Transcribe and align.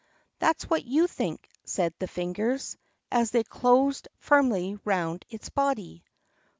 "That's 0.39 0.67
what 0.67 0.83
you 0.83 1.05
think," 1.05 1.47
said 1.63 1.93
the 1.99 2.07
fingers, 2.07 2.75
as 3.11 3.29
they 3.29 3.43
closed 3.43 4.07
firmly 4.17 4.79
round 4.83 5.25
its 5.29 5.49
body. 5.51 6.03